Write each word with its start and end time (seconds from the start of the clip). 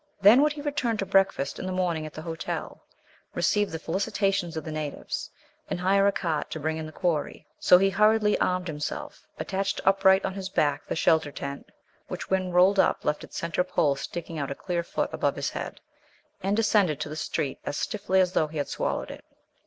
Then 0.19 0.41
would 0.41 0.53
he 0.53 0.61
return 0.61 0.97
to 0.97 1.05
breakfast 1.05 1.59
in 1.59 1.67
the 1.67 1.71
morning 1.71 2.07
at 2.07 2.13
the 2.15 2.23
hotel, 2.23 2.81
receive 3.35 3.69
the 3.69 3.77
felicitations 3.77 4.57
of 4.57 4.63
the 4.63 4.71
natives, 4.71 5.29
and 5.69 5.79
hire 5.79 6.07
a 6.07 6.11
cart 6.11 6.49
to 6.49 6.59
bring 6.59 6.77
in 6.77 6.87
the 6.87 6.91
quarry. 6.91 7.45
So 7.59 7.77
he 7.77 7.91
hurriedly 7.91 8.35
armed 8.39 8.65
himself, 8.67 9.27
attached 9.37 9.79
upright 9.85 10.25
on 10.25 10.33
his 10.33 10.49
back 10.49 10.87
the 10.87 10.95
shelter 10.95 11.31
tent 11.31 11.69
(which, 12.07 12.31
when 12.31 12.49
rolled 12.51 12.79
up, 12.79 13.05
left 13.05 13.23
its 13.23 13.37
centre 13.37 13.63
pole 13.63 13.95
sticking 13.95 14.39
out 14.39 14.49
a 14.49 14.55
clear 14.55 14.81
foot 14.81 15.11
above 15.13 15.35
his 15.35 15.51
head), 15.51 15.79
and 16.41 16.57
descended 16.57 16.99
to 17.01 17.09
the 17.09 17.15
street 17.15 17.59
as 17.63 17.77
stiffly 17.77 18.19
as 18.21 18.31
though 18.31 18.47
he 18.47 18.57
had 18.57 18.69
swallowed 18.69 19.11
it. 19.11 19.23